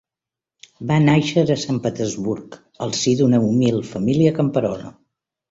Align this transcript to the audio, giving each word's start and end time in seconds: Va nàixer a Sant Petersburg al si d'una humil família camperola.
Va 0.91 0.95
nàixer 1.03 1.43
a 1.55 1.57
Sant 1.63 1.81
Petersburg 1.83 2.57
al 2.87 2.95
si 3.01 3.15
d'una 3.21 3.43
humil 3.51 3.79
família 3.93 4.35
camperola. 4.41 4.93